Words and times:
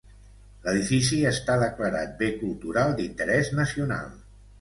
L'edifici 0.67 1.19
està 1.31 1.57
declarat 1.63 2.15
bé 2.21 2.29
cultural 2.39 2.95
d'interès 3.03 3.53
nacional. 3.61 4.09